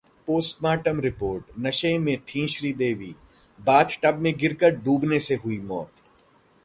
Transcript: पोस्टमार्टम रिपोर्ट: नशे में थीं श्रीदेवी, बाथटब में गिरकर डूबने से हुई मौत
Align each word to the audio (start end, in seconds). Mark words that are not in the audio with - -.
पोस्टमार्टम 0.27 0.99
रिपोर्ट: 0.99 1.51
नशे 1.59 1.97
में 1.97 2.17
थीं 2.19 2.45
श्रीदेवी, 2.47 3.13
बाथटब 3.59 4.19
में 4.19 4.33
गिरकर 4.37 4.75
डूबने 4.77 5.19
से 5.19 5.35
हुई 5.35 5.59
मौत 5.59 5.91